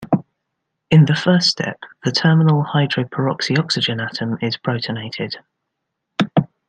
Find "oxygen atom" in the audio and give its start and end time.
3.59-4.39